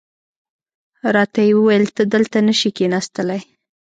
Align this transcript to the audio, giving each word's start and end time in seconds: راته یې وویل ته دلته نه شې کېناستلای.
راته 1.15 1.39
یې 1.47 1.51
وویل 1.57 1.85
ته 1.95 2.03
دلته 2.13 2.37
نه 2.47 2.53
شې 2.59 2.69
کېناستلای. 2.77 3.41